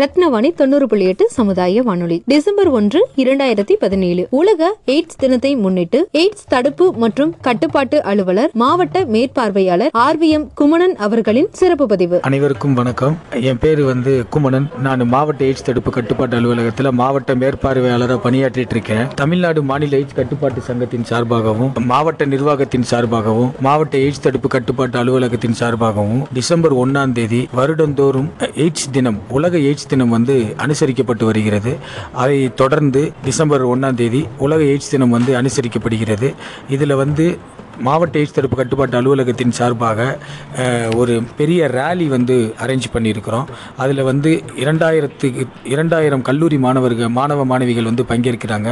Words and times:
ரத்னவாணி 0.00 0.54
தொண்ணூறு 0.54 0.86
புள்ளி 0.86 1.04
எட்டு 1.04 1.28
சமுதாய 1.30 1.82
வானொலி. 1.82 2.22
டிசம்பர் 2.26 2.68
ஒன்று 2.68 3.08
இரண்டாயிரத்தி 3.16 3.74
பதினேழு. 3.78 4.26
உலக 4.30 4.76
எய்ட்ஸ் 4.86 5.16
தினத்தை 5.16 5.56
முன்னிட்டு 5.56 6.08
எய்ட்ஸ் 6.12 6.44
தடுப்பு 6.48 6.92
மற்றும் 6.92 7.34
கட்டுப்பாட்டு 7.40 8.02
அலுவலர் 8.02 8.50
மாவட்ட 8.52 9.04
மேற்பார்வையாளர் 9.04 9.88
ஆர் 9.92 10.18
வி 10.18 10.28
எம் 10.28 10.50
குமணன் 10.54 10.96
அவர்களின் 10.96 11.48
சிறப்பு 11.52 11.86
பதிவு. 11.86 12.20
அனைவருக்கும் 12.20 12.74
வணக்கம். 12.74 13.16
என் 13.40 13.58
பேர் 13.58 13.82
வந்து 13.82 14.24
குமணன். 14.30 14.66
நான் 14.82 15.04
மாவட்ட 15.08 15.44
எய்ட்ஸ் 15.44 15.64
தடுப்பு 15.64 15.90
கட்டுப்பாட்டு 15.90 16.36
அலுவலகத்தில் 16.36 16.90
மாவட்ட 16.92 17.34
மேற்பார்வையாளராக 17.34 18.18
பணியாற்றிட்டு 18.26 18.76
இருக்கேன் 18.76 19.08
தமிழ்நாடு 19.14 19.62
மாநில 19.62 19.96
எய்ட்ஸ் 19.96 20.18
கட்டுப்பாட்டு 20.20 20.60
சங்கத்தின் 20.60 21.08
சார்பாகவும் 21.10 21.72
மாவட்ட 21.84 22.24
நிர்வாகத்தின் 22.24 22.86
சார்பாகவும் 22.90 23.50
மாவட்ட 23.60 23.98
எய்ட்ஸ் 23.98 24.24
தடுப்பு 24.28 24.48
கட்டுப்பாட்டு 24.48 24.98
அலுவலகத்தின் 24.98 25.58
சார்பாகவும் 25.60 26.22
டிசம்பர் 26.34 26.76
ஒன்னாம் 26.84 27.12
தேதி 27.12 27.48
வருடந்தோறும் 27.56 28.30
எய்ட்ஸ் 28.64 28.88
தினம் 28.92 29.20
உலக 29.28 29.56
எய்ட்ஸ் 29.58 29.84
தினம் 29.92 30.14
வந்து 30.16 30.36
அனுசரிக்கப்பட்டு 30.66 31.24
வருகிறது. 31.30 31.74
அதை 32.22 32.38
தொடர்ந்து 32.62 33.02
டிசம்பர் 33.24 33.66
ஒன்றாம் 33.72 34.00
தேதி 34.02 34.22
உலக 34.46 34.62
எய்ட்ஸ் 34.72 34.94
தினம் 34.94 35.14
வந்து 35.18 35.34
அனுசரிக்கப்படுகிறது. 35.42 36.30
இதில் 36.76 37.00
வந்து 37.04 37.26
மாவட்ட 37.86 38.18
எய்ட்ஸ் 38.18 38.34
தடுப்பு 38.36 38.56
கட்டுப்பாட்டு 38.56 38.96
அலுவலகத்தின் 38.98 39.54
சார்பாக 39.56 40.00
ஒரு 41.00 41.14
பெரிய 41.38 41.66
ரேலி 41.74 42.06
வந்து 42.14 42.36
அரேஞ்ச் 42.64 42.86
பண்ணியிருக்கிறோம். 42.94 43.48
அதில் 43.82 44.02
வந்து 44.08 44.30
இரண்டாயிரத்துக்கு 44.62 45.42
இரண்டாயிரம் 45.72 46.24
கல்லூரி 46.28 46.58
மாணவர்கள் 46.58 47.10
மாணவ 47.18 47.44
மாணவிகள் 47.50 47.88
வந்து 47.90 48.06
பங்கேற்கிறாங்க. 48.12 48.70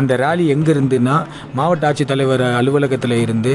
அந்த 0.00 0.16
ரேலி 0.24 0.46
எங்கே 0.54 0.72
இருந்துன்னா 0.72 1.16
மாவட்ட 1.60 1.90
ஆட்சித்தலைவர் 1.90 2.44
அலுவலகத்தில் 2.60 3.16
இருந்து 3.24 3.54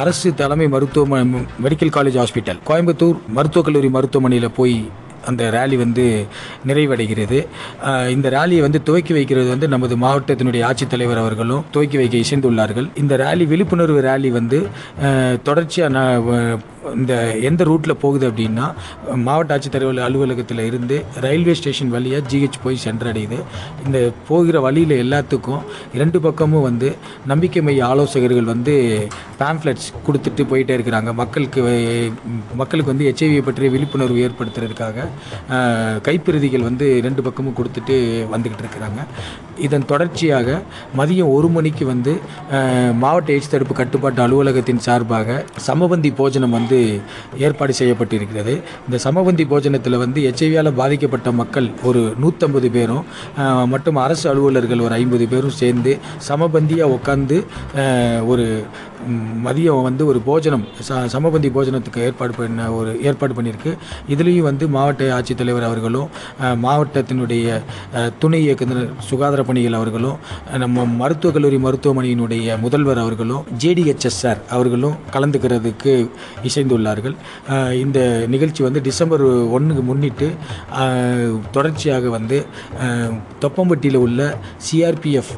அரசு 0.00 0.30
தலைமை 0.40 0.68
மருத்துவ 0.76 1.20
மெடிக்கல் 1.66 1.94
காலேஜ் 1.98 2.18
ஹாஸ்பிட்டல் 2.22 2.62
கோயம்புத்தூர் 2.70 3.20
மருத்துவக் 3.38 3.68
கல்லூரி 3.68 3.90
மருத்துவமனையில் 3.98 4.56
போய் 4.60 4.78
அந்த 5.30 5.50
ரேலி 5.56 5.76
வந்து 5.84 6.04
நிறைவடைகிறது. 6.70 7.40
இந்த 8.16 8.28
ரேலியை 8.36 8.62
வந்து 8.66 8.80
துவக்கி 8.88 9.12
வைக்கிறது 9.18 9.48
வந்து 9.54 9.68
நமது 9.74 9.96
மாவட்டத்தினுடைய 10.04 10.62
ஆட்சித்தலைவர் 10.70 11.22
அவர்களும் 11.24 11.64
துவக்கி 11.76 11.98
வைக்க 12.02 12.24
இசைந்துள்ளார்கள். 12.24 12.88
இந்த 13.02 13.16
ரேலி 13.24 13.46
விழிப்புணர்வு 13.52 14.02
ரேலி 14.08 14.32
வந்து 14.38 14.60
தொடர்ச்சியாக 15.48 15.94
நான் 15.98 16.66
இந்த 16.98 17.14
எந்த 17.48 17.62
ரூட்டில் 17.68 18.00
போகுது 18.02 18.24
அப்படின்னா 18.28 18.66
மாவட்ட 19.26 19.56
ஆட்சித்தலைவர் 19.56 19.98
அலுவலகத்தில் 20.06 20.62
இருந்து 20.68 20.96
ரயில்வே 21.24 21.54
ஸ்டேஷன் 21.58 21.90
வழியாக 21.94 22.28
ஜிஹெச் 22.30 22.58
போய் 22.64 22.78
சென்றடையுது. 22.84 23.38
இந்த 23.86 23.98
போகிற 24.28 24.56
வழியில் 24.66 24.94
எல்லாத்துக்கும் 25.04 25.64
இரண்டு 25.96 26.18
பக்கமும் 26.26 26.66
வந்து 26.68 26.90
நம்பிக்கை 27.32 27.62
மைய 27.68 27.82
ஆலோசகர்கள் 27.90 28.48
வந்து 28.52 28.74
பேம்ப்ளெட்ஸ் 29.40 29.88
கொடுத்துட்டு 30.06 30.44
போயிட்டே 30.52 30.76
இருக்கிறாங்க. 30.78 31.12
மக்களுக்கு 31.22 31.60
மக்களுக்கு 32.60 32.92
வந்து 32.92 33.08
ஹெச்ஐவி 33.08 33.42
பற்றிய 33.48 33.70
விழிப்புணர்வு 33.74 34.24
ஏற்படுத்துறதுக்காக. 34.28 35.06
கைப்பிரதிகள் 36.08 36.68
வந்து 36.68 36.86
ரெண்டு 37.06 37.22
பக்கமும் 37.28 37.58
கொடுத்துட்டு 37.58 37.96
வந்துக்கிட்டு 38.34 38.64
இருக்கிறாங்க. 38.66 39.00
இதன் 39.66 39.86
தொடர்ச்சியாக 39.92 40.48
மதியம் 40.98 41.32
ஒரு 41.36 41.48
மணிக்கு 41.56 41.84
வந்து 41.92 42.12
மாவட்ட 43.02 43.34
எய்ட்ஸ் 43.34 43.52
தடுப்பு 43.52 43.74
கட்டுப்பாட்டு 43.80 44.22
அலுவலகத்தின் 44.26 44.82
சார்பாக 44.86 45.38
சமபந்தி 45.66 46.10
போஜனம் 46.20 46.56
வந்து 46.58 46.78
ஏற்பாடு 47.46 47.72
செய்யப்பட்டிருக்கிறது. 47.80 48.54
இந்த 48.86 48.98
சமபந்தி 49.06 49.46
போஜனத்தில் 49.52 50.02
வந்து 50.04 50.20
எச்ஐவியால் 50.30 50.76
பாதிக்கப்பட்ட 50.80 51.28
மக்கள் 51.40 51.68
ஒரு 51.90 52.02
நூற்றம்பது 52.22 52.70
பேரும் 52.76 53.04
மற்றும் 53.72 54.00
அரசு 54.06 54.26
அலுவலர்கள் 54.32 54.84
ஒரு 54.86 54.96
ஐம்பது 55.00 55.26
பேரும் 55.28 55.58
சேர்ந்து 55.62 55.94
சமபந்தியாக 56.28 56.94
உட்காந்து 56.98 57.38
ஒரு 58.32 58.46
மதியம் 59.46 59.84
வந்து 59.86 60.02
ஒரு 60.10 60.18
போஜனம் 60.28 60.64
ச 60.86 60.96
சமபந்தி 61.12 61.48
போஜனத்துக்கு 61.56 62.00
ஏற்பாடு 62.06 62.32
பண்ண 62.38 62.64
ஒரு 62.78 62.90
ஏற்பாடு 63.08 63.34
பண்ணியிருக்கு 63.34 63.72
இதுலேயும் 64.08 64.48
வந்து 64.48 64.64
மாவட்ட 64.68 65.10
ஆட்சித்தலைவர் 65.18 65.66
அவர்களும் 65.68 66.08
மாவட்டத்தினுடைய 66.64 67.46
துணை 68.18 68.40
இயக்குநர் 68.44 68.82
சுகாதார 69.10 69.42
பணிகள் 69.48 69.76
அவர்களும் 69.78 70.16
நம்ம 70.62 70.84
மருத்துவக் 71.00 71.36
கல்லூரி 71.36 71.58
மருத்துவமனையினுடைய 71.66 72.56
முதல்வர் 72.64 73.02
அவர்களும் 73.04 73.44
ஜேடிஹெச்எஸ் 73.62 74.20
சார் 74.22 74.40
அவர்களும் 74.56 74.96
கலந்துக்கிறதுக்கு 75.14 75.92
இசைந்துள்ளார்கள். 76.48 77.14
இந்த 77.84 77.98
நிகழ்ச்சி 78.34 78.62
வந்து 78.66 78.80
டிசம்பர் 78.88 79.24
ஒன்றுக்கு 79.56 79.84
முன்னிட்டு 79.90 80.28
தொடர்ச்சியாக 81.56 82.08
வந்து 82.16 82.38
தொப்பம்பட்டியில் 83.44 84.00
உள்ள 84.04 84.20
சிஆர்பிஎஃப் 84.66 85.32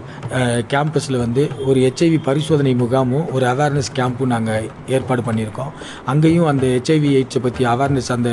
கேம்பஸில் 0.73 1.23
வந்து 1.25 1.43
ஒரு 1.69 1.79
ஹெச்ஐவி 1.87 2.19
பரிசோதனை 2.29 2.73
முகாமும் 2.83 3.27
ஒரு 3.37 3.45
அவேர்னஸ் 3.53 3.91
கேம்பும் 3.99 4.33
நாங்கள் 4.35 4.69
ஏற்பாடு 4.97 5.23
பண்ணியிருக்கோம். 5.29 5.73
அங்கேயும் 6.13 6.49
அந்த 6.53 6.67
ஹெச்ஐவி 6.75 7.11
எய்ட்ஸை 7.19 7.43
பற்றி 7.47 7.65
அவேர்னஸ் 7.73 8.13
அந்த 8.17 8.31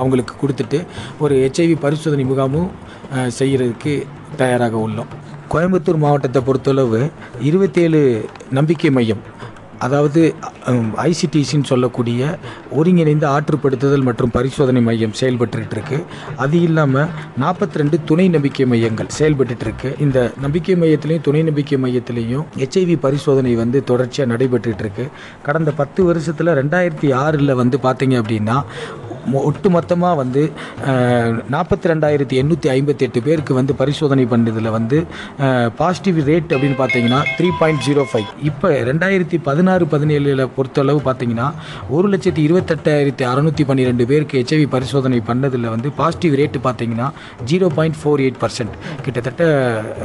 அவங்களுக்கு 0.00 0.34
கொடுத்துட்டு 0.42 0.80
ஒரு 1.24 1.36
ஹெச்ஐவி 1.44 1.76
பரிசோதனை 1.84 2.24
முகாமும் 2.32 2.70
செய்கிறதுக்கு 3.38 3.94
தயாராக 4.34 4.76
உள்ளோம். 4.86 5.10
கோயம்புத்தூர் 5.48 5.96
மாவட்டத்தை 5.96 6.42
பொறுத்தளவு 6.42 7.00
இருபத்தேழு 7.40 8.00
நம்பிக்கை 8.50 8.90
மையம் 8.90 9.24
அதாவது 9.78 10.20
ஐசிடிசின்னு 11.02 11.70
சொல்லக்கூடிய 11.70 12.20
ஒருங்கிணைந்த 12.72 13.26
ஆற்றுப்படுத்துதல் 13.28 14.02
மற்றும் 14.02 14.30
பரிசோதனை 14.30 14.80
மையம் 14.80 15.12
செயல்பட்டு 15.12 15.66
இருக்கு 15.72 15.98
அது 16.36 16.56
இல்லாமல் 16.62 17.10
நாற்பத்தி 17.38 17.78
ரெண்டு 17.78 17.96
துணை 18.04 18.26
நம்பிக்கை 18.28 18.66
மையங்கள் 18.66 19.10
செயல்பட்டு 19.10 19.64
இருக்கு 19.64 19.90
இந்த 20.00 20.18
நம்பிக்கை 20.40 20.76
மையத்திலையும் 20.76 21.22
துணை 21.22 21.42
நம்பிக்கை 21.42 21.78
மையத்திலையும் 21.78 22.46
ஹெச்ஐவி 22.58 22.96
பரிசோதனை 22.96 23.54
வந்து 23.54 23.80
தொடர்ச்சியாக 23.84 24.32
நடைபெற்றுட்டு 24.32 24.84
இருக்கு 24.86 25.06
கடந்த 25.42 25.72
பத்து 25.72 26.02
வருஷத்தில் 26.04 26.54
ரெண்டாயிரத்தி 26.54 27.10
ஆறில் 27.14 27.54
வந்து 27.54 27.78
பார்த்தீங்க 27.82 28.16
அப்படின்னா 28.22 28.58
மொ- 29.26 29.44
ஒட்டுமொத்தமாக 29.44 30.16
வந்து 30.16 30.42
நாற்பத்தி 31.48 31.86
ரெண்டாயிரத்தி 31.86 32.36
எண்ணூற்றி 32.40 32.68
ஐம்பத்தி 32.70 33.02
எட்டு 33.02 33.22
பேருக்கு 33.22 33.54
வந்து 33.54 33.74
பரிசோதனை 33.74 34.24
பண்ணதில் 34.24 34.70
வந்து 34.70 34.98
பாசிட்டிவ் 35.76 36.18
ரேட் 36.26 36.52
அப்படின்னு 36.54 36.78
பார்த்தீங்கன்னா 36.78 37.20
த்ரீ 37.36 37.48
பாயிண்ட் 37.58 37.82
ஜீரோ 37.82 38.04
ஃபைவ் 38.10 38.28
இப்போ 38.42 38.68
ரெண்டாயிரத்தி 38.84 39.38
பதினாறு 39.42 39.86
பதினேழில் 39.86 40.44
பொறுத்தளவு 40.56 41.00
பார்த்தீங்கன்னா 41.04 41.48
ஒரு 41.90 42.08
லட்சத்தி 42.08 42.42
இருபத்தெட்டாயிரத்தி 42.44 43.24
அறநூற்றி 43.24 43.64
பன்னிரெண்டு 43.64 44.06
பேருக்கு 44.06 44.40
ஹெச்ஐவி 44.40 44.66
பரிசோதனை 44.68 45.20
பண்ணதில் 45.26 45.68
வந்து 45.68 45.90
பாசிட்டிவ் 45.92 46.34
ரேட்டு 46.34 46.60
பார்த்தீங்கன்னா 46.64 47.08
zero 47.44 47.66
point 47.74 47.98
four 48.00 48.20
eight 48.20 48.40
percent 48.40 48.74
கிட்டத்தட்ட 49.02 49.42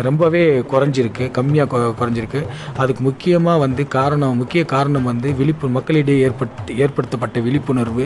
ரொம்பவே 0.01 0.44
குறைஞ்சிருக்கு 0.72 1.25
கம்மியாக 1.34 1.68
குறைஞ்சிருக்கு. 2.00 2.41
அதுக்கு 2.78 3.03
முக்கியமாக 3.03 3.59
வந்து 3.59 3.84
காரணம் 3.90 4.38
முக்கிய 4.38 4.63
காரணம் 4.66 5.03
வந்து 5.03 5.34
விழிப்பு 5.34 5.68
மக்களிடையே 5.69 6.24
ஏற்பட்டு 6.24 6.78
ஏற்படுத்தப்பட்ட 6.78 7.40
விழிப்புணர்வு. 7.40 8.06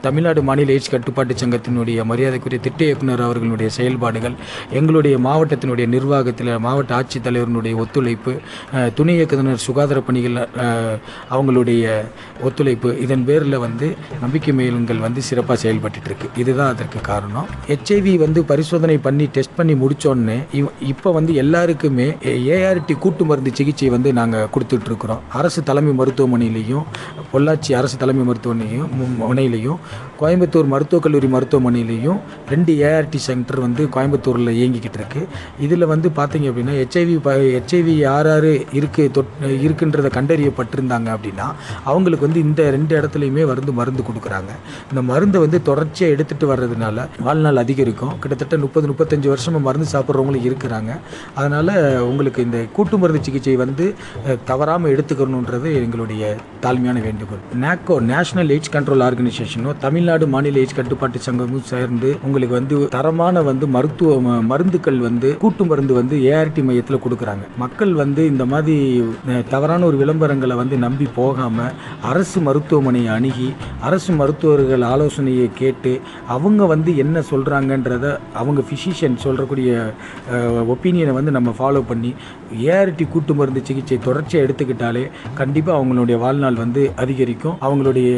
தமிழ்நாடு 0.00 0.33
தமிழ்நாடு 0.34 0.48
மாநில 0.48 0.72
எய்ட்ஸ் 0.74 0.92
கட்டுப்பாட்டு 0.92 1.34
சங்கத்தினுடைய 1.40 1.98
மரியாதைக்குரிய 2.10 2.58
திட்ட 2.66 2.80
இயக்குனர் 2.86 3.22
அவர்களுடைய 3.26 3.68
செயல்பாடுகள் 3.76 4.34
எங்களுடைய 4.78 5.14
மாவட்டத்தினுடைய 5.26 5.86
நிர்வாகத்தில் 5.94 6.50
மாவட்ட 6.66 6.92
ஆட்சித்தலைவரினுடைய 6.98 7.74
ஒத்துழைப்பு 7.82 8.32
துணை 8.98 9.14
இயக்குனர் 9.18 9.62
சுகாதார 9.66 9.98
பணிகள் 10.08 10.38
அவங்களுடைய 11.34 11.84
ஒத்துழைப்பு 12.48 12.90
இதன் 13.04 13.24
பேரில் 13.28 13.58
வந்து 13.66 13.88
நம்பிக்கை 14.22 14.54
மேலுங்கள் 14.60 15.04
வந்து 15.06 15.22
சிறப்பாக 15.28 15.58
செயல்பட்டு 15.64 16.02
இருக்கு 16.08 16.28
இதுதான் 16.42 16.72
அதற்கு 16.74 16.98
காரணம். 17.10 17.46
ஹெச்ஐவி 17.70 18.14
வந்து 18.24 18.42
பரிசோதனை 18.50 18.96
பண்ணி 19.06 19.26
டெஸ்ட் 19.36 19.56
பண்ணி 19.60 19.76
முடிச்சோடனே 19.82 20.38
இப்போ 20.92 21.12
வந்து 21.18 21.34
எல்லாருக்குமே 21.44 22.08
ஏஆர்டி 22.56 22.96
கூட்டு 23.06 23.24
மருந்து 23.30 23.52
சிகிச்சை 23.60 23.90
வந்து 23.96 24.12
நாங்கள் 24.20 24.50
கொடுத்துட்ருக்குறோம். 24.56 25.22
அரசு 25.40 25.60
தலைமை 25.70 25.94
மருத்துவமனையிலையும் 26.00 26.84
பொள்ளாச்சி 27.32 27.72
அரசு 27.80 27.96
தலைமை 28.02 28.24
மருத்துவமனையும் 28.30 28.90
முனையிலையும் 29.22 29.80
கோயம்புத்தூர் 30.24 30.72
மருத்துவக் 30.74 31.06
கல்லூரி 31.06 31.30
மருத்துவமனையிலையும் 31.36 32.20
ரெண்டு 32.54 32.72
ஏஆர்டி 32.88 33.18
சென்டர் 33.28 33.64
வந்து 33.66 33.82
கோயம்புத்தூரில் 33.96 34.54
இயங்கிக்கிட்டு 34.58 35.00
இருக்குது 35.00 35.28
இதில் 35.64 35.90
வந்து 35.94 36.08
பார்த்தீங்க 36.20 36.46
அப்படின்னா 36.50 36.76
ஹெச்ஐவி 36.80 37.16
ப 37.26 37.30
ஹெச்ஐவி 37.56 37.96
யார் 38.06 38.28
யார் 38.30 38.50
இருக்குது 38.78 39.10
தொட் 39.16 39.32
இருக்குன்றதை 39.64 40.10
கண்டறியப்பட்டிருந்தாங்க 40.16 41.08
அப்படின்னா 41.16 41.46
அவங்களுக்கு 41.90 42.26
வந்து 42.26 42.40
இந்த 42.46 42.62
ரெண்டு 42.76 42.92
இடத்துலையுமே 42.98 43.42
வந்து 43.50 43.72
மருந்து 43.78 44.02
கொடுக்குறாங்க. 44.08 44.52
இந்த 44.90 45.00
மருந்தை 45.10 45.38
வந்து 45.44 45.58
தொடர்ச்சியாக 45.68 46.14
எடுத்துகிட்டு 46.14 46.46
வர்றதுனால 46.52 47.06
வாழ்நாள் 47.26 47.60
அதிகரிக்கும். 47.64 48.14
கிட்டத்தட்ட 48.22 48.58
முப்பது 48.64 48.88
முப்பத்தஞ்சு 48.90 49.28
வருஷமாக 49.32 49.62
மருந்து 49.66 49.88
சாப்பிட்றவங்களும் 49.94 50.46
இருக்கிறாங்க. 50.48 50.90
அதனால் 51.40 51.72
உங்களுக்கு 52.10 52.40
இந்த 52.46 52.58
கூட்டு 52.76 52.98
மருந்து 53.02 53.22
சிகிச்சை 53.28 53.56
வந்து 53.64 53.86
தவறாமல் 54.50 54.92
எடுத்துக்கணுன்றது 54.94 55.68
எங்களுடைய 55.82 56.22
தாழ்மையான 56.64 57.02
வேண்டுகோள். 57.08 57.42
NACO 57.64 57.96
national 58.12 58.52
AIDS 58.56 58.74
control 58.76 59.04
ஆர்கனைசேஷனும் 59.08 59.80
Tamil Nadu 59.86 60.12
மாநில 60.26 60.58
எய்ட்ஸ் 60.58 60.74
கட்டுப்பாட்டு 60.74 61.18
சங்கமும் 61.18 61.62
சேர்ந்து 61.62 62.16
உங்களுக்கு 62.22 62.54
வந்து 62.54 62.88
தரமான 62.88 63.42
வந்து 63.42 63.66
மருத்துவ 63.66 64.16
ம- 64.20 64.46
மருந்துகள் 64.46 64.98
வந்து 64.98 65.36
கூட்டு 65.36 65.64
மருந்து 65.64 65.94
வந்து 65.94 66.16
ஏஆர்டி 66.30 66.64
மையத்தில் 66.64 66.98
கொடுக்குறாங்க. 66.98 67.44
மக்கள் 67.58 67.94
வந்து 67.94 68.26
இந்த 68.26 68.44
மாதிரி 68.44 68.76
தவறான 69.48 69.84
ஒரு 69.84 69.96
விளம்பரங்களை 69.96 70.54
வந்து 70.54 70.76
நம்பி 70.78 71.08
போகாமல் 71.14 71.72
அரசு 72.02 72.40
மருத்துவமனையை 72.40 73.06
அணுகி 73.08 73.48
அரசு 73.80 74.12
மருத்துவர்கள் 74.12 74.82
ஆலோசனையை 74.84 75.50
கேட்டு 75.54 75.92
அவங்க 76.28 76.64
வந்து 76.64 76.96
என்ன 76.96 77.20
சொல்கிறாங்கன்றத 77.30 78.06
அவங்க 78.32 78.62
ஃபிசிஷியன் 78.68 79.18
சொல்கிறக்கூடிய 79.24 79.70
ஒப்பீனியனை 80.74 81.12
வந்து 81.12 81.30
நம்ம 81.30 81.54
ஃபாலோ 81.58 81.82
பண்ணி 81.86 82.14
ஏஆர்டி 82.62 83.08
கூட்டு 83.08 83.34
மருந்து 83.34 83.64
சிகிச்சை 83.64 83.98
தொடர்ச்சியாக 83.98 84.46
எடுத்துக்கிட்டாலே 84.46 85.04
கண்டிப்பாக 85.34 85.78
அவங்களுடைய 85.78 86.18
வாழ்நாள் 86.18 86.54
வந்து 86.54 86.92
அதிகரிக்கும். 86.96 87.56
அவங்களுடைய 87.60 88.10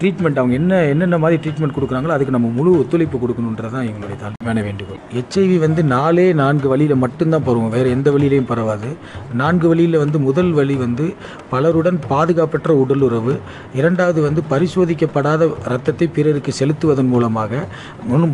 ட்ரீட்மெண்ட் 0.00 0.36
அவங்க 0.36 0.54
என்ன 0.54 0.84
என்னென்ன 0.84 1.11
என்ன 1.12 1.24
மாதிரி 1.24 1.38
ட்ரீட்மெண்ட் 1.44 1.74
கொடுக்குறாங்களோ 1.76 2.12
அதுக்கு 2.14 2.34
நம்ம 2.34 2.48
முழு 2.58 2.70
ஒத்துழைப்பு 2.82 3.16
கொடுக்கணுன்றது 3.22 3.72
தான் 3.74 3.86
எங்களுடைய 3.88 4.16
தாழ்மையான 4.20 4.60
வேண்டுகோள். 4.66 5.00
ஹெச்ஐவி 5.16 5.56
வந்து 5.64 5.80
நாலே 5.94 6.24
நான்கு 6.40 6.66
வழியில் 6.72 7.02
மட்டும்தான் 7.02 7.44
பரவும். 7.48 7.72
வேறு 7.74 7.88
எந்த 7.96 8.08
வழியிலையும் 8.14 8.48
பரவாது. 8.50 8.90
நான்கு 9.40 9.66
வழியில் 9.70 9.96
வந்து 10.02 10.18
முதல் 10.26 10.52
வழி 10.58 10.76
வந்து 10.84 11.06
பலருடன் 11.50 11.98
பாதுகாப்பற்ற 12.12 12.76
உடலுறவு. 12.82 13.34
இரண்டாவது 13.80 14.22
வந்து 14.26 14.42
பரிசோதிக்கப்படாத 14.52 15.48
ரத்தத்தை 15.72 16.08
பிறருக்கு 16.16 16.54
செலுத்துவதன் 16.60 17.10
மூலமாக. 17.14 17.60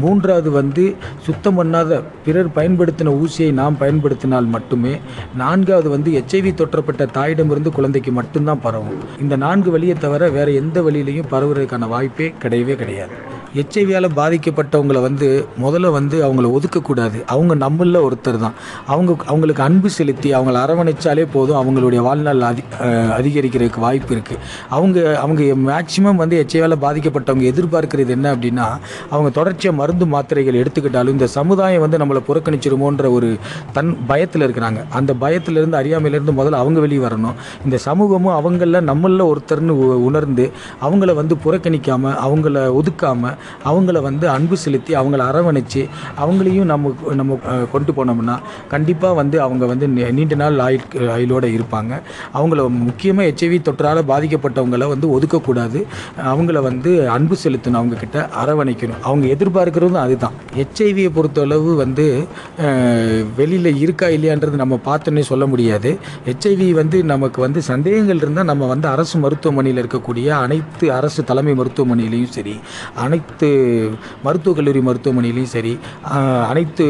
மூன்றாவது 0.04 0.52
வந்து 0.60 0.84
சுத்தம் 1.26 1.58
பண்ணாத 1.58 2.00
பிறர் 2.28 2.52
பயன்படுத்தின 2.60 3.16
ஊசியை 3.24 3.50
நாம் 3.60 3.80
பயன்படுத்தினால் 3.82 4.52
மட்டுமே 4.54 4.94
நான்காவது 5.42 5.90
வந்து 5.96 6.12
எச்ஐவி 6.22 6.52
தொற்றப்பட்ட 6.62 7.10
தாயிடமிருந்து 7.18 7.72
குழந்தைக்கு 7.80 8.14
மட்டும்தான் 8.20 8.64
பரவும். 8.68 9.02
இந்த 9.24 9.34
நான்கு 9.46 9.72
வழியை 9.76 9.98
தவிர 10.06 10.30
வேறு 10.38 10.54
எந்த 10.62 10.78
வழியிலையும் 10.88 11.30
பரவுறதுக்கான 11.34 11.86
வாய்ப்பே 11.96 12.30
கிடையவே 12.68 12.74
கிடையாது. 12.74 13.12
எச்ஐவியால் 13.54 14.08
பாதிக்கப்பட்டவங்களை 14.16 15.00
வந்து 15.00 15.46
முதல்ல 15.62 15.90
வந்து 15.90 16.26
அவங்கள 16.26 16.56
ஒதுக்கக்கூடாது. 16.58 17.24
அவங்க 17.24 17.54
நம்மளில் 17.54 18.08
ஒருத்தர் 18.08 18.38
தான். 18.38 18.52
அவங்க 18.86 19.16
அவங்களுக்கு 19.26 19.62
அன்பு 19.62 19.90
செலுத்தி 19.90 20.34
அவங்கள 20.34 20.62
அரவணைச்சாலே 20.64 21.26
போதும். 21.32 21.56
அவங்களுடைய 21.56 21.96
வாழ்நாள் 21.96 22.40
அதி 22.40 22.62
அதிகரிக்கிறதுக்கு 23.18 23.78
வாய்ப்பு 23.78 24.14
இருக்குது 24.14 24.38
அவங்க 24.68 25.18
அவங்க 25.18 25.42
மேக்சிமம் 25.42 26.14
வந்து 26.14 26.46
எச்ஐவியால் 26.46 26.82
பாதிக்கப்பட்டவங்க 26.82 27.52
எதிர்பார்க்கிறது 27.52 28.06
என்ன 28.06 28.34
அப்படின்னா 28.34 28.66
அவங்க 29.10 29.30
தொடர்ச்சியாக 29.30 29.78
மருந்து 29.78 30.06
மாத்திரைகள் 30.06 30.62
எடுத்துக்கிட்டாலும் 30.62 31.08
இந்த 31.08 31.26
சமுதாயம் 31.26 31.80
வந்து 31.80 31.98
நம்மளை 31.98 32.22
புறக்கணிச்சிருமோன்ற 32.28 33.10
ஒரு 33.10 33.38
தன் 33.72 33.96
பயத்தில் 34.06 34.42
இருக்கிறாங்க. 34.42 34.76
அந்த 34.90 35.14
பயத்திலிருந்து 35.14 35.78
அறியாமையிலேருந்து 35.78 36.32
முதல்ல 36.36 36.50
அவங்க 36.50 36.80
வெளியே 36.80 37.04
வரணும். 37.04 37.34
இந்த 37.64 37.76
சமூகமும் 37.76 38.34
அவங்களில் 38.34 38.86
நம்மளில் 38.86 39.32
ஒருத்தர்னு 39.32 39.68
உ- 39.68 40.04
உணர்ந்து 40.04 40.50
அவங்கள 40.82 41.14
வந்து 41.14 41.36
புறக்கணிக்காமல் 41.44 42.16
அவங்கள 42.26 42.57
ஒதுக்காமல் 42.78 43.36
அவங்கள 43.70 43.98
வந்து 44.08 44.26
அன்பு 44.36 44.56
செலுத்தி 44.64 44.92
அவங்கள 45.00 45.22
அரவணைச்சு 45.30 45.82
அவங்களையும் 46.22 46.68
நம்ம 46.72 46.92
நம்ம 47.20 47.38
கொண்டு 47.74 47.92
போனோம்னா 47.98 48.36
கண்டிப்பாக 48.72 49.18
வந்து 49.20 49.36
அவங்க 49.46 49.64
வந்து 49.72 49.86
நீண்ட 50.18 50.34
நாள் 50.42 50.58
ஆயுள் 50.66 51.08
ஆயுளோடு 51.16 51.48
இருப்பாங்க. 51.58 51.92
அவங்கள 52.38 52.66
முக்கியமாக 52.86 53.28
ஹெச்ஐவி 53.28 53.58
தொற்றால் 53.68 54.00
பாதிக்கப்பட்டவங்கள 54.10 54.86
வந்து 54.94 55.06
ஒதுக்கக்கூடாது. 55.16 55.80
அவங்கள 56.32 56.58
வந்து 56.68 56.90
அன்பு 57.16 57.36
செலுத்தணும் 57.44 57.80
அவங்கக்கிட்ட 57.80 58.18
அரவணைக்கணும். 58.42 59.00
அவங்க 59.08 59.26
எதிர்பார்க்கிறதும் 59.34 60.02
அதுதான். 60.04 60.36
ஹெச்ஐவியை 60.58 61.10
பொறுத்தளவு 61.16 61.70
வந்து 61.82 62.06
வெளியில் 63.40 63.70
இருக்கா 63.84 64.06
இல்லையான்றது 64.16 64.62
நம்ம 64.62 64.78
பார்த்தோன்னே 64.88 65.24
சொல்ல 65.30 65.46
முடியாது. 65.52 65.90
ஹெச்ஐவி 66.28 66.68
வந்து 66.80 66.96
நமக்கு 67.12 67.38
வந்து 67.46 67.60
சந்தேகங்கள் 67.70 68.22
இருந்தால் 68.22 68.50
நம்ம 68.52 68.66
வந்து 68.72 68.88
அரசு 68.94 69.16
மருத்துவமனையில் 69.24 69.82
இருக்கக்கூடிய 69.82 70.28
அனைத்து 70.44 70.86
அரசு 70.98 71.20
தலைமை 71.30 71.54
மருத்துவமனையிலையும் 71.60 72.32
சரி 72.38 72.56
அனைத்து 73.04 73.48
மருத்துவக் 74.26 74.58
கல்லூரி 74.60 74.82
மருத்துவமனையிலையும் 74.88 75.52
சரி 75.56 75.74
அனைத்து 76.50 76.84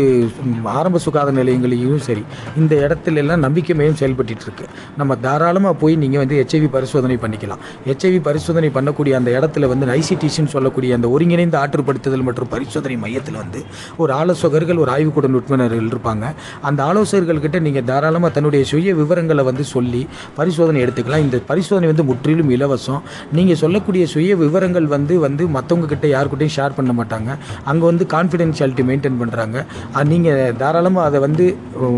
ஆரம்ப 0.79 0.99
சுகாதார 1.07 1.35
நிலையங்களையும் 1.41 2.03
சரி 2.09 2.23
இந்த 2.61 2.75
இடத்துல 2.87 3.23
எல்லாம் 3.25 3.45
நம்பிக்கை 3.47 3.75
மையம் 3.81 3.97
இருக்கு 4.45 4.65
நம்ம 5.01 5.13
தாராளமாக 5.25 5.75
போய் 5.83 5.95
நீங்கள் 6.03 6.21
வந்து 6.23 6.37
ஹெச்ஐவி 6.41 6.69
பரிசோதனை 6.75 7.17
பண்ணிக்கலாம். 7.25 7.61
ஹெச்ஐவி 7.89 8.19
பரிசோதனை 8.29 8.69
பண்ணக்கூடிய 8.77 9.13
அந்த 9.19 9.31
இடத்துல 9.39 9.69
வந்து 9.73 9.87
ஐசிடிசின்னு 9.99 10.53
சொல்லக்கூடிய 10.55 10.97
அந்த 10.99 11.07
ஒருங்கிணைந்த 11.15 11.57
ஆற்றுப்படுத்துதல் 11.63 12.25
மற்றும் 12.29 12.51
பரிசோதனை 12.55 12.97
மையத்தில் 13.05 13.39
வந்து 13.43 13.61
ஒரு 14.03 14.13
ஆலோசகர்கள் 14.21 14.81
ஒரு 14.85 14.91
ஆய்வுக்கூட 14.95 15.29
நுட்பினர்கள் 15.35 15.89
இருப்பாங்க. 15.91 16.25
அந்த 16.69 16.81
ஆலோசகர்கள்கிட்ட 16.91 17.61
நீங்கள் 17.67 17.87
தாராளமாக 17.91 18.31
தன்னுடைய 18.37 18.65
சுய 18.73 18.95
விவரங்களை 19.01 19.45
வந்து 19.51 19.67
சொல்லி 19.75 20.03
பரிசோதனை 20.39 20.81
எடுத்துக்கலாம். 20.85 21.25
இந்த 21.27 21.39
பரிசோதனை 21.51 21.89
வந்து 21.93 22.07
முற்றிலும் 22.11 22.53
இலவசம். 22.57 23.01
நீங்கள் 23.39 23.61
சொல்லக்கூடிய 23.65 24.05
சுய 24.15 24.37
விவரங்கள் 24.45 24.89
வந்து 24.97 25.17
வந்து 25.27 25.38
மற்றவங்க 25.57 25.89
கிட்ட 25.93 26.07
யாருக்கிட்டையும் 26.15 26.55
ஷேர் 26.57 26.77
பண்ண 26.79 26.93
மாட்டாங்க. 27.01 27.31
அங்கே 27.71 27.85
வந்து 27.91 28.07
கான்ஃபிடென்ஷியாலிட்டி 28.15 28.87
மெயின்டைன் 28.91 29.19
பண்ணுறாங்க 29.23 29.57
நீங்கள் 30.13 30.55
தாராளமாக 30.63 31.07
அதை 31.09 31.19
வந்து 31.27 31.45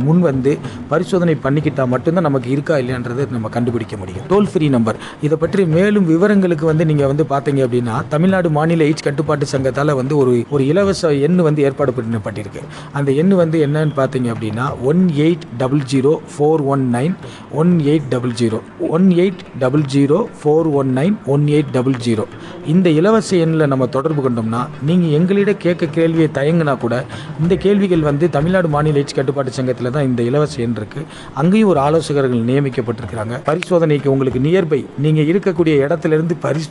முன் 0.08 0.22
வந்து 0.30 0.52
பரிசோதனை 0.92 1.34
பண்ணிக்கிட்டால் 1.46 1.90
மட்டும்தான் 1.94 2.26
நமக்கு 2.28 2.48
இருக்கா 2.54 2.76
இல்லையான்றதை 2.82 3.26
நம்ம 3.36 3.50
கண்டுபிடிக்க 3.56 3.94
முடியும். 4.02 4.26
டோல் 4.32 4.50
ஃப்ரீ 4.52 4.68
நம்பர் 4.76 4.98
இதை 5.26 5.36
பற்றி 5.42 5.62
மேலும் 5.76 6.08
விவரங்களுக்கு 6.12 6.66
வந்து 6.70 6.84
நீங்கள் 6.90 7.10
வந்து 7.12 7.26
பார்த்தீங்க 7.34 7.60
அப்படின்னா 7.66 7.96
தமிழ்நாடு 8.14 8.48
மாநில 8.58 8.86
எய்ட்ஸ் 8.88 9.06
கட்டுப்பாட்டு 9.08 9.46
சங்கத்தால் 9.54 9.96
வந்து 10.00 10.16
ஒரு 10.22 10.34
ஒரு 10.54 10.62
இலவச 10.72 11.12
எண் 11.26 11.38
வந்து 11.48 11.64
ஏற்பாடு 11.68 11.92
பண்ணப்பட்டிருக்கு. 11.98 12.62
அந்த 12.98 13.10
எண் 13.20 13.34
வந்து 13.42 13.56
என்னன்னு 13.66 13.94
பார்த்தீங்க 14.00 14.28
அப்படின்னா 14.34 14.66
one 14.90 15.02
eight 15.26 15.44
double 15.62 15.84
zero 15.92 16.12
four 16.32 16.62
one 16.74 16.84
nine 16.96 17.14
one 17.60 17.72
eight 17.90 18.08
double 18.14 18.34
zero 18.40 18.58
one 18.96 19.06
eight 19.22 19.42
double 19.62 19.84
zero 19.94 20.18
four 20.40 20.68
one 20.80 20.90
nine 20.98 21.16
one 21.34 21.44
eight 21.54 21.72
double 21.76 21.98
zero 22.06 22.24
இந்த 22.72 22.88
இலவச 23.00 23.29
எண்ணில் 23.44 23.70
நம்ம 23.72 23.88
தொடர்பு 23.96 24.20
கொண்டோம்னா 24.26 24.60
நீங்கள் 24.88 25.14
எங்களிடம் 25.18 25.60
கேட்க 25.64 25.88
கேள்வியை 25.98 26.28
தயங்கினா 26.38 26.74
கூட 26.84 26.94
இந்த 27.42 27.54
கேள்விகள் 27.64 28.04
வந்து 28.08 28.24
தமிழ்நாடு 28.36 28.70
மாநில 28.74 29.00
எச்சு 29.02 29.16
கட்டுப்பாட்டு 29.18 29.56
சங்கத்தில் 29.58 29.92
தான் 29.96 30.06
இந்த 30.08 30.20
இலவச 30.30 30.56
எண் 30.66 30.76
இருக்குது 30.80 31.06
அங்கேயும் 31.42 31.70
ஒரு 31.72 31.80
ஆலோசகர்கள் 31.86 32.46
நியமிக்கப்பட்டிருக்கிறாங்க. 32.50 33.36
பரிசோதனைக்கு 33.50 34.08
உங்களுக்கு 34.14 34.42
நியர்பை 34.46 34.80
நீங்கள் 35.06 35.28
இருக்கக்கூடிய 35.32 35.74
இடத்துலேருந்து 35.84 36.36
பரிஸ் 36.44 36.70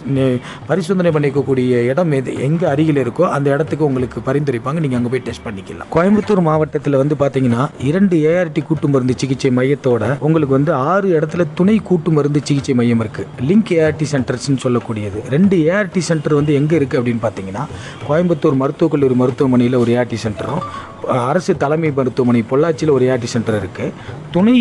பரிசோதனை 0.69 1.11
பண்ணிக்கக்கூடிய 1.17 1.83
இடம் 1.91 2.13
எது 2.19 2.33
எங்கே 2.47 2.65
அருகில் 2.73 3.01
இருக்கோ 3.03 3.25
அந்த 3.35 3.47
இடத்துக்கு 3.55 3.88
உங்களுக்கு 3.89 4.19
பரிந்துரைப்பாங்க. 4.29 4.79
நீங்கள் 4.85 5.00
அங்கே 5.00 5.12
போய் 5.13 5.25
டெஸ்ட் 5.27 5.45
பண்ணிக்கலாம். 5.47 5.89
கோயம்புத்தூர் 5.95 6.44
மாவட்டத்தில் 6.50 7.00
வந்து 7.01 7.17
பார்த்தீங்கன்னா 7.23 7.63
இரண்டு 7.89 8.15
ஏஆர்டி 8.31 8.63
கூட்டு 8.69 8.88
மருந்து 8.94 9.15
சிகிச்சை 9.21 9.51
மையத்தோட 9.59 10.03
உங்களுக்கு 10.27 10.57
வந்து 10.57 10.73
ஆறு 10.91 11.07
இடத்துல 11.17 11.45
துணை 11.59 11.77
கூட்டு 11.89 12.09
மருந்து 12.17 12.41
சிகிச்சை 12.50 12.75
மையம் 12.79 13.01
இருக்குது 13.03 13.47
லிங்க் 13.50 13.71
ஏஆர்டி 13.77 14.05
சென்டர்ஸ்னு 14.13 14.62
சொல்லக்கூடியது. 14.65 15.19
ரெண்டு 15.35 15.55
ஏஆர்டி 15.67 16.01
சென்டர் 16.09 16.35
வந்து 16.39 16.49
எங்கே 16.54 16.78
இருக்குது 16.78 17.00
அப்படின்னு 17.00 17.19
பார்த்தீங்கன்னா 17.22 17.63
கோயம்புத்தூர் 18.07 18.56
மருத்துவக் 18.56 18.92
கல்லூரி 18.92 19.13
மருத்துவமனையில் 19.13 19.75
ஒரு 19.75 19.92
ஏஆர்டி 19.92 20.16
சென்டரும் 20.24 20.63
அரசு 21.25 21.57
தலைமை 21.57 21.92
மருத்துவமனை 21.92 22.44
பொள்ளாச்சியில் 22.50 22.90
ஒரு 22.90 23.06
ஏஆர்டி 23.06 23.25
சென்டர் 23.25 23.60
இருக்குது 23.60 23.94
துணை 24.31 24.56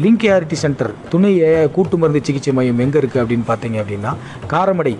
லிங்க் 0.00 0.24
ஏஆர்டி 0.24 0.54
சென்டர் 0.56 0.94
துணை 1.08 1.38
ஏ- 1.42 1.68
கூட்டு 1.70 1.98
மருந்து 1.98 2.24
சிகிச்சை 2.24 2.52
மையம் 2.52 2.78
எங்கே 2.78 2.98
இருக்குது 2.98 3.22
அப்படின்னு 3.22 3.44
பார்த்தீங்க 3.46 3.82
அப்படின்னா 3.82 4.12
காரமடை. 4.46 4.94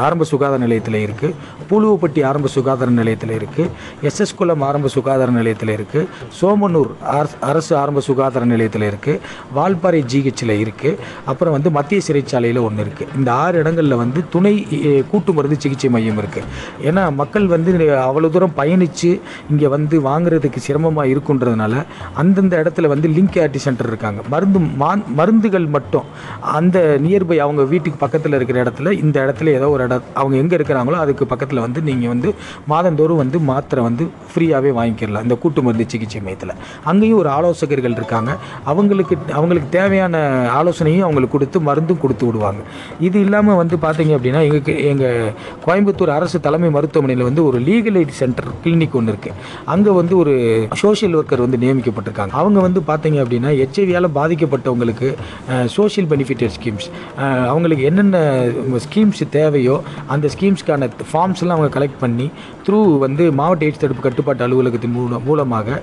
ஆரம்ப 0.00 0.24
சுகாதார 0.24 0.58
நிலையத்தில் 0.58 0.98
இருக்குது 1.00 1.34
பூலுவப்பட்டி 1.68 2.24
ஆரம்ப 2.24 2.48
சுகாதார 2.48 2.90
நிலையத்தில் 2.90 3.30
இருக்குது 3.30 3.70
எஸ்எஸ் 4.02 4.36
குளம் 4.36 4.60
ஆரம்ப 4.60 4.88
சுகாதார 4.88 5.30
நிலையத்தில் 5.30 5.68
இருக்குது 5.70 6.08
சோமனூர் 6.40 6.90
அரசு- 7.12 7.38
அரசு 7.40 7.76
ஆரம்ப 7.76 8.00
சுகாதார 8.00 8.44
நிலையத்தில் 8.44 8.82
இருக்குது 8.82 9.20
வால்பாறை 9.56 10.00
ஜிஹெச்சில் 10.06 10.54
இருக்குது 10.58 10.98
அப்புறம் 11.24 11.52
வந்து 11.52 11.70
மத்திய 11.70 12.00
சிறைச்சாலையில் 12.08 12.60
ஒன்று 12.60 12.82
இருக்குது 12.82 13.10
இந்த 13.16 13.32
ஆறு 13.36 13.58
இடங்களில் 13.58 13.96
வந்து 13.96 14.28
துணை 14.28 14.54
கூட்டு 15.10 15.32
மருந்து 15.32 15.60
சிகிச்சை 15.60 15.90
மையம் 15.90 16.18
இருக்குது 16.18 16.48
ஏன்னா 16.82 17.12
மக்கள் 17.14 17.46
வந்து 17.46 17.70
அவ்வளோ 18.04 18.30
தூரம் 18.30 18.56
பயணித்து 18.56 19.10
இங்கே 19.50 19.66
வந்து 19.68 20.00
வாங்குறதுக்கு 20.02 20.60
சிரமமாக 20.60 21.08
இருக்குன்றதுனால 21.08 21.74
அந்தந்த 22.14 22.62
இடத்துல 22.62 22.86
வந்து 22.86 23.08
லிங்க் 23.08 23.40
ஆர்டி 23.40 23.56
சென்டர் 23.58 23.86
இருக்காங்க. 23.86 24.20
மருந்து 24.28 24.58
மருந்துகள் 25.14 25.66
மட்டும் 25.68 26.06
அந்த 26.52 26.76
நியர்பை 27.00 27.36
அவங்க 27.38 27.62
வீட்டுக்கு 27.64 27.98
பக்கத்தில் 27.98 28.32
இருக்கிற 28.32 28.64
இடத்துல 28.64 28.90
இந்த 28.98 29.16
இடத்துல 29.16 29.32
ஏதோ 29.58 29.68
ஒரு 29.74 29.82
இடம் 29.86 30.04
அவங்க 30.20 30.34
எங்கே 30.42 30.54
இருக்கிறாங்களோ 30.58 30.98
அதுக்கு 31.04 31.24
பக்கத்தில் 31.32 31.62
வந்து 31.64 31.80
நீங்கள் 31.88 32.12
வந்து 32.12 32.28
மாதந்தோறும் 32.72 33.20
வந்து 33.22 33.38
மாத்திரை 33.50 33.82
வந்து 33.88 34.04
ஃப்ரீயாகவே 34.32 34.70
வாங்கிக்கிடலாம். 34.78 35.24
இந்த 35.26 35.36
கூட்டு 35.42 35.60
மருந்து 35.66 35.86
சிகிச்சை 35.92 36.20
மையத்தில். 36.26 36.52
அங்கேயும் 36.90 37.20
ஒரு 37.22 37.30
ஆலோசகர்கள் 37.36 37.96
இருக்காங்க. 38.00 38.30
அவங்களுக்கு 38.72 39.16
அவங்களுக்கு 39.38 39.68
தேவையான 39.78 40.22
ஆலோசனையும் 40.58 41.04
அவங்களுக்கு 41.06 41.36
கொடுத்து 41.36 41.60
மருந்தும் 41.68 42.00
கொடுத்து 42.04 42.24
விடுவாங்க. 42.28 42.62
இது 43.08 43.18
இல்லாமல் 43.26 43.58
வந்து 43.62 43.78
பார்த்தீங்க 43.84 44.12
அப்படின்னா 44.18 44.42
எங்களுக்கு 44.48 44.74
எங்கள் 44.92 45.30
கோயம்புத்தூர் 45.66 46.14
அரசு 46.18 46.38
தலைமை 46.46 46.70
மருத்துவமனையில் 46.76 47.26
வந்து 47.28 47.44
ஒரு 47.48 47.60
லீகல் 47.68 47.98
எய்ட் 48.00 48.16
சென்டர் 48.20 48.50
கிளினிக் 48.64 48.96
ஒன்று 49.00 49.12
இருக்குது 49.14 49.38
அங்கே 49.74 49.92
வந்து 50.00 50.14
ஒரு 50.22 50.34
சோஷியல் 50.82 51.16
ஒர்க்கர் 51.20 51.44
வந்து 51.46 51.60
நியமிக்கப்பட்டிருக்காங்க. 51.64 52.32
அவங்க 52.42 52.58
வந்து 52.66 52.82
பார்த்தீங்க 52.90 53.18
அப்படின்னா 53.24 53.52
ஹெச்ஐவியால் 53.60 54.08
பாதிக்கப்பட்டவங்களுக்கு 54.18 55.08
சோஷியல் 55.76 56.08
பெனிஃபிட் 56.12 56.44
ஸ்கீம்ஸ் 56.56 56.88
அவங்களுக்கு 57.52 57.84
என்னென்ன 57.90 58.18
ஸ்கீம்ஸ் 58.84 59.13
தேவையோ 59.30 59.76
அந்த 60.06 60.28
ஸ்கீம்ஸ்க்கான 60.34 60.90
ஃபார்ம்ஸ்லாம் 61.12 61.48
அவங்க 61.48 61.78
கலெக்ட் 61.78 62.00
பண்ணி 62.00 62.30
த்ரூ 62.66 62.98
வந்து 62.98 63.32
மாவட்ட 63.32 63.66
எய்ட்ஸ் 63.66 63.76
தடுப்பு 63.76 64.02
கட்டுப்பாட்டு 64.02 64.44
அலுவலகத்தின் 64.44 64.90
மூலம் 64.90 65.22
மூலமாக 65.24 65.82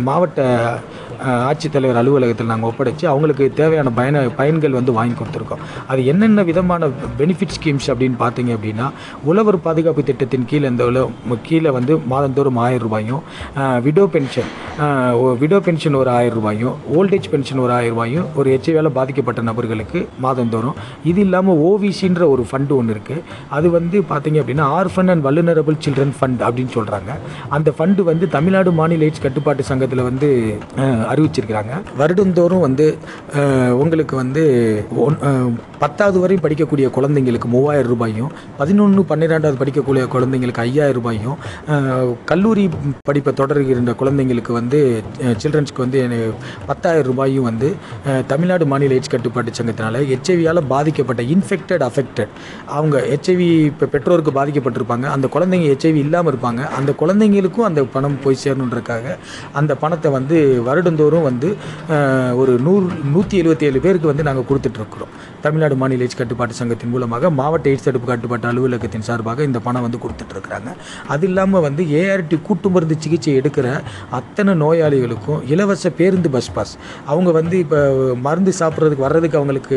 மாவட்ட 0.00 0.40
ஆட்சித்தலைவர் 1.24 1.94
அலுவலகத்தில் 1.94 2.46
நாங்கள் 2.46 2.70
ஒப்படைச்சு 2.70 3.06
அவங்களுக்கு 3.06 3.52
தேவையான 3.54 3.90
பயன 3.96 4.34
பயன்கள் 4.36 4.70
வந்து 4.70 4.92
வாங்கி 4.92 5.14
கொடுத்துருக்கோம். 5.14 5.60
அது 5.86 6.06
என்னென்ன 6.06 6.42
விதமான 6.42 6.88
பெனிஃபிட் 7.18 7.54
ஸ்கீம்ஸ் 7.56 7.86
அப்படின்னு 7.86 8.16
பார்த்தீங்க 8.18 8.56
அப்படின்னா 8.56 8.86
உழவர் 9.24 9.60
பாதுகாப்பு 9.60 10.02
திட்டத்தின் 10.02 10.44
கீழே 10.44 10.68
இந்த 10.68 10.84
உல- 10.84 11.08
கீழே 11.42 11.70
வந்து 11.70 11.96
மாதந்தோறும் 12.10 12.56
ஆயிரம் 12.56 12.80
ரூபாயும் 12.80 13.22
விடோ 13.84 14.06
பென்ஷன் 14.06 14.50
விடோ 15.40 15.60
பென்ஷன் 15.60 15.94
ஒரு 15.94 16.10
ஆயிரம் 16.10 16.34
ரூபாயும் 16.34 16.74
ஓல்டேஜ் 16.92 17.28
பென்ஷன் 17.30 17.58
ஒரு 17.58 17.72
ஆயிரம் 17.72 17.94
ரூபாயும் 17.94 18.26
ஒரு 18.36 18.50
ஹெச்ஐவியால் 18.54 18.88
பாதிக்கப்பட்ட 18.88 19.42
நபர்களுக்கு 19.42 20.08
மாதந்தோறும். 20.18 20.74
இது 21.04 21.20
இல்லாமல் 21.20 21.56
ஓவிசின்ற 21.60 22.28
ஒரு 22.28 22.44
ஃபண்டு 22.52 22.76
ஒன்று 22.76 22.94
இருக்குது 22.94 23.22
அது 23.50 23.70
வந்து 23.70 23.98
பார்த்தீங்க 24.10 24.40
அப்படின்னா 24.42 24.66
orphan 24.78 25.10
and 25.10 25.24
vulnerable 25.24 25.76
children 25.84 26.14
fund 26.18 26.42
அப்படின்னு 26.46 26.74
சொல்கிறாங்க 26.74 27.10
அந்த 27.50 27.70
ஃபண்டு 27.78 28.02
வந்து 28.02 28.28
தமிழ்நாடு 28.28 28.72
மாநில 28.72 29.04
எய்ட்ஸ் 29.04 29.22
கட்டுப்பாட்டு 29.22 29.62
சங்கத்தில் 29.62 30.02
வந்து 30.02 30.28
அறிவிச்சிருக்கிறாங்க. 31.12 31.72
வருடந்தோறும் 31.98 32.60
வந்து 32.60 32.86
உங்களுக்கு 33.78 34.16
வந்து 34.16 34.42
ஒன்- 35.04 35.20
பத்தாவது 35.78 36.18
வரையும் 36.18 36.42
படிக்கக்கூடிய 36.42 36.86
குழந்தைங்களுக்கு 36.94 37.48
மூவாயிரம் 37.48 37.88
ரூபாயும் 37.88 38.28
பதினொன்று 38.56 39.02
பன்னிரெண்டாவது 39.04 39.60
படிக்கக்கூடிய 39.62 40.02
குழந்தைங்களுக்கு 40.12 40.62
ஐயாயிரம் 40.62 40.98
ரூபாயும் 40.98 41.36
கல்லூரி 42.24 42.64
படிப்பை 43.04 43.32
தொடர்கின்ற 43.32 43.94
குழந்தைங்களுக்கு 43.94 44.52
வந்து 44.52 44.80
சில்ட்ரன்ஸ்க்கு 45.42 45.84
வந்து 45.84 46.00
பத்தாயிரம் 46.66 47.06
ரூபாயும் 47.06 47.42
வந்து 47.42 47.68
தமிழ்நாடு 48.26 48.66
மாநில 48.66 48.94
எய்ட்ஸ் 48.94 49.10
கட்டுப்பாட்டு 49.10 49.50
சங்கத்தினால 49.52 50.02
ஹெச்ஐவியால் 50.10 50.66
பாதிக்கப்பட்ட 50.68 51.22
இன்ஃபெக்டட் 51.34 51.84
அஃபெக்டட் 51.88 52.32
அவங்க 52.76 52.96
ஹெச்ஐவி 53.12 53.48
இப்போ 53.70 53.86
பெற்றோருக்கு 53.94 54.32
பாதிக்கப்பட்டிருப்பாங்க. 54.38 55.06
அந்த 55.16 55.28
குழந்தைங்க 55.34 55.68
ஹெச்ஐவி 55.72 56.00
இல்லாமல் 56.06 56.32
இருப்பாங்க. 56.32 56.62
அந்த 56.78 56.90
குழந்தைங்களுக்கும் 57.02 57.68
அந்த 57.70 57.82
பணம் 57.96 58.20
போய் 58.24 58.42
சேரணுன்றக்காக 58.44 59.16
அந்த 59.60 59.72
பணத்தை 59.82 60.10
வந்து 60.18 60.38
வருடந்தோறும் 60.68 61.28
வந்து 61.30 61.50
ஒரு 62.42 62.54
நூறு 62.66 62.86
நூற்றி 63.14 63.34
எழுபத்தி 63.42 63.66
ஏழு 63.70 63.84
பேருக்கு 63.86 64.12
வந்து 64.12 64.28
நாங்கள் 64.28 64.48
கொடுத்துட்ருக்குறோம் 64.50 65.14
தமிழ்நாடு 65.44 65.76
மாநில 65.82 66.04
எய்ட்ஸ் 66.04 66.18
கட்டுப்பாட்டு 66.20 66.58
சங்கத்தின் 66.60 66.92
மூலமாக 66.94 67.30
மாவட்ட 67.38 67.66
எய்ட்ஸ் 67.72 67.86
தடுப்பு 67.86 68.08
கட்டுப்பாட்டு 68.10 68.48
அலுவலகத்தின் 68.50 69.06
சார்பாக 69.08 69.42
இந்த 69.48 69.58
பணம் 69.66 69.84
வந்து 69.86 70.00
கொடுத்துட்ருக்குறாங்க. 70.04 70.70
அது 71.14 71.26
இல்லாமல் 71.30 71.64
வந்து 71.66 71.82
ஏஆர்டி 72.00 72.36
கூட்டு 72.48 72.70
மருந்து 72.74 72.96
சிகிச்சை 73.04 73.34
எடுக்கிற 73.40 73.66
அத்தனை 74.18 74.54
நோயாளிகளுக்கும் 74.62 75.40
இலவச 75.54 75.90
பேருந்து 76.00 76.30
பஸ் 76.36 76.50
பாஸ் 76.56 76.74
அவங்க 77.12 77.30
வந்து 77.38 77.56
இப்போ 77.64 77.80
மருந்து 78.26 78.54
சாப்பிட்றதுக்கு 78.60 79.06
வர்றதுக்கு 79.06 79.38
அவங்களுக்கு 79.40 79.76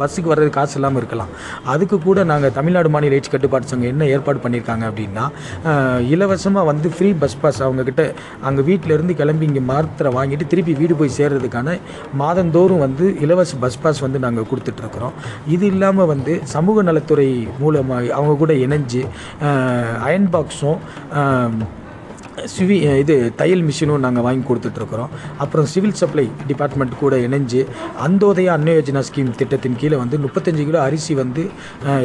பஸ்ஸுக்கு 0.00 0.32
வர்றதுக்கு 0.32 0.58
காசு 0.58 0.76
இல்லாமல் 0.78 1.00
இருக்கலாம். 1.02 1.32
அதுக்கு 1.74 1.98
கூட 2.08 2.24
நாங்கள் 2.32 2.54
தமிழ்நாடு 2.58 2.92
மாநில 2.96 3.16
எய்ட்ஸ் 3.18 3.34
கட்டுப்பாட்டு 3.34 3.70
சங்கம் 3.72 3.92
என்ன 3.92 4.08
ஏற்பாடு 4.14 4.40
பண்ணியிருக்காங்க 4.44 4.84
அப்படின்னா 4.90 5.26
இலவசமாக 6.14 6.64
வந்து 6.70 6.88
ஃப்ரீ 6.96 7.10
பஸ் 7.24 7.38
பாஸ் 7.44 7.60
அவங்கக்கிட்ட 7.66 8.04
அங்கே 8.48 8.64
வீட்டிலேருந்து 8.70 9.18
கிளம்பி 9.20 9.46
இங்கே 9.50 9.64
மாத்திரை 9.72 10.12
வாங்கிட்டு 10.18 10.50
திருப்பி 10.54 10.74
வீடு 10.80 10.96
போய் 11.02 11.16
சேர்றதுக்கான 11.18 11.78
மாதந்தோறும் 12.22 12.82
வந்து 12.86 13.04
இலவச 13.26 13.54
பஸ் 13.64 13.80
பாஸ் 13.84 14.04
வந்து 14.06 14.18
நாங்கள் 14.26 14.48
கொடுத்துட்ருக்கோம். 14.52 14.92
பார்க்குறோம். 14.94 15.14
இது 15.54 15.64
இல்லாமல் 15.74 16.10
வந்து 16.14 16.34
சமூக 16.56 16.82
நலத்துறை 16.88 17.30
மூலமாக 17.62 18.12
அவங்க 18.18 18.34
கூட 18.42 18.52
இணைஞ்சு 18.66 19.02
அயன் 20.08 20.30
பாக்ஸும் 20.34 20.80
சிவி 22.52 22.76
இது 23.02 23.14
தையல் 23.40 23.62
மிஷினும் 23.66 24.04
நாங்கள் 24.04 24.24
வாங்கி 24.26 24.44
கொடுத்துட்ருக்குறோம். 24.48 25.12
அப்புறம் 25.42 25.68
சிவில் 25.72 25.98
சப்ளை 26.00 26.26
டிபார்ட்மெண்ட் 26.50 27.00
கூட 27.02 27.16
இணைஞ்சு 27.26 27.60
அந்தோதய 28.06 28.54
அன்ன 28.56 28.74
யோஜனா 28.78 29.04
ஸ்கீம் 29.08 29.32
திட்டத்தின் 29.40 29.80
கீழே 29.82 29.98
வந்து 30.04 30.22
முப்பத்தஞ்சு 30.26 30.68
கிலோ 30.68 30.84
அரிசி 30.88 31.14
வந்து 31.22 31.44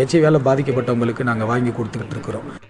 ஹெச்ஐவியால் 0.02 0.48
பாதிக்கப்பட்டவங்களுக்கு 0.50 1.30
நாங்கள் 1.32 1.52
வாங்கி 1.54 1.74
கொடுத்துக்கிட்டு 1.80 2.18
இருக்கிறோம் 2.18 2.69